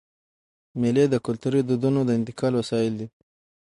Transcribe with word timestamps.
مېلې 0.81 1.05
د 1.09 1.15
کلتوري 1.25 1.61
دودونو 1.69 1.99
د 2.05 2.09
انتقال 2.19 2.53
وسایل 2.57 2.93
دي. 2.99 3.07